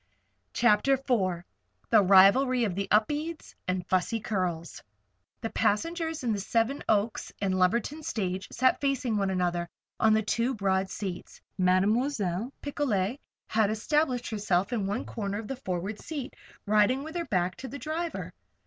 CHAPTER 0.53 0.93
IV 0.93 1.43
THE 1.91 2.01
RIVALRY 2.01 2.63
OF 2.65 2.73
THE 2.73 2.87
UPEDES 2.91 3.53
AND 3.67 3.81
THE 3.81 3.85
FUSSY 3.85 4.19
CURLS 4.19 4.81
The 5.41 5.51
passengers 5.51 6.23
in 6.23 6.33
the 6.33 6.39
Seven 6.39 6.81
Oaks 6.89 7.31
and 7.39 7.59
Lumberton 7.59 8.01
stage 8.01 8.47
sat 8.51 8.81
facing 8.81 9.15
one 9.17 9.29
another 9.29 9.69
on 9.99 10.15
the 10.15 10.23
two 10.23 10.55
broad 10.55 10.89
seats. 10.89 11.39
Mademoiselle 11.59 12.51
Picolet 12.63 13.19
had 13.45 13.69
established 13.69 14.31
herself 14.31 14.73
in 14.73 14.87
one 14.87 15.05
corner 15.05 15.37
of 15.37 15.47
the 15.47 15.55
forward 15.55 15.99
seat, 15.99 16.35
riding 16.65 17.03
with 17.03 17.15
her 17.15 17.25
back 17.25 17.55
to 17.57 17.67
the 17.67 17.77
driver. 17.77 18.33